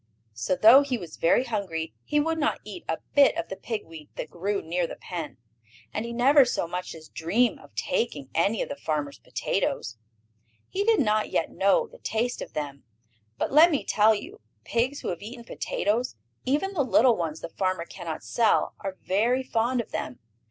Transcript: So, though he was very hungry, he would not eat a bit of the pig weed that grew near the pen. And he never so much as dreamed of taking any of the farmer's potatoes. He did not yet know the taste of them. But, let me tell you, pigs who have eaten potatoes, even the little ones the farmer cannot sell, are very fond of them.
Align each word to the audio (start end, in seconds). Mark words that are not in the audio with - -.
So, 0.33 0.55
though 0.55 0.81
he 0.81 0.97
was 0.97 1.17
very 1.17 1.43
hungry, 1.43 1.93
he 2.03 2.19
would 2.19 2.39
not 2.39 2.59
eat 2.63 2.83
a 2.89 2.97
bit 3.13 3.37
of 3.37 3.49
the 3.49 3.55
pig 3.55 3.85
weed 3.85 4.09
that 4.15 4.31
grew 4.31 4.59
near 4.63 4.87
the 4.87 4.95
pen. 4.95 5.37
And 5.93 6.05
he 6.05 6.11
never 6.11 6.43
so 6.43 6.67
much 6.67 6.95
as 6.95 7.07
dreamed 7.07 7.59
of 7.59 7.75
taking 7.75 8.31
any 8.33 8.63
of 8.63 8.69
the 8.69 8.75
farmer's 8.75 9.19
potatoes. 9.19 9.97
He 10.69 10.83
did 10.83 11.01
not 11.01 11.29
yet 11.29 11.51
know 11.51 11.85
the 11.87 11.99
taste 11.99 12.41
of 12.41 12.53
them. 12.53 12.83
But, 13.37 13.51
let 13.51 13.69
me 13.69 13.85
tell 13.85 14.15
you, 14.15 14.41
pigs 14.65 15.01
who 15.01 15.09
have 15.09 15.21
eaten 15.21 15.43
potatoes, 15.43 16.15
even 16.45 16.73
the 16.73 16.81
little 16.81 17.15
ones 17.15 17.41
the 17.41 17.49
farmer 17.49 17.85
cannot 17.85 18.23
sell, 18.23 18.73
are 18.79 18.97
very 19.03 19.43
fond 19.43 19.81
of 19.81 19.91
them. 19.91 20.17